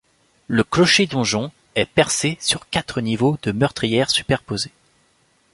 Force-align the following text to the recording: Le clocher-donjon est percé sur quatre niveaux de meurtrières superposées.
Le 0.47 0.63
clocher-donjon 0.63 1.51
est 1.75 1.85
percé 1.85 2.35
sur 2.41 2.67
quatre 2.71 3.01
niveaux 3.01 3.37
de 3.43 3.51
meurtrières 3.51 4.09
superposées. 4.09 4.71